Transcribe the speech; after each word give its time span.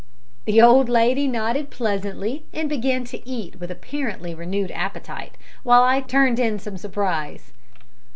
The 0.45 0.59
old 0.59 0.89
lady 0.89 1.27
nodded 1.27 1.69
pleasantly, 1.69 2.43
and 2.51 2.67
began 2.67 3.03
to 3.03 3.23
eat 3.29 3.59
with 3.59 3.69
apparently 3.69 4.33
renewed 4.33 4.71
appetite, 4.71 5.37
while 5.61 5.83
I 5.83 6.01
turned 6.01 6.39
in 6.39 6.57
some 6.57 6.77
surprise. 6.79 7.53